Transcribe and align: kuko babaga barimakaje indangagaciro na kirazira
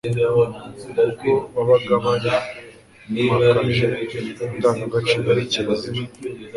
kuko 1.21 1.27
babaga 1.53 1.93
barimakaje 2.05 3.85
indangagaciro 4.53 5.29
na 5.37 5.43
kirazira 5.51 6.01